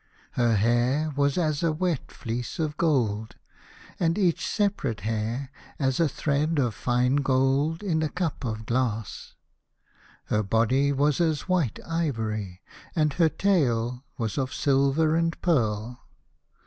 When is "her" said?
0.31-0.55, 10.25-10.41, 13.21-13.29